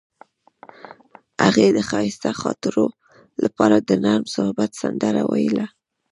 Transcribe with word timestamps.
هغې 1.43 1.67
د 1.75 1.79
ښایسته 1.89 2.31
خاطرو 2.41 2.85
لپاره 3.43 3.77
د 3.79 3.89
نرم 4.03 4.25
محبت 4.31 4.71
سندره 4.81 5.21
ویله. 5.31 5.65